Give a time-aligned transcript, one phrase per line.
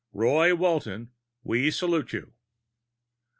[0.13, 1.11] Roy Walton,
[1.43, 2.33] we salute you!"